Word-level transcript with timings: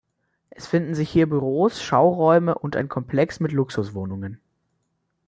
Es 0.49 0.65
finden 0.65 0.95
sich 0.95 1.11
hier 1.11 1.29
Büros, 1.29 1.79
Schauräume 1.83 2.57
und 2.57 2.75
ein 2.75 2.89
Komplex 2.89 3.39
mit 3.39 3.51
Luxuswohnungen. 3.51 4.41